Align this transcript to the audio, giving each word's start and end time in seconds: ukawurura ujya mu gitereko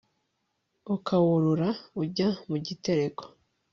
ukawurura 0.95 1.69
ujya 2.01 2.29
mu 2.49 2.57
gitereko 2.65 3.23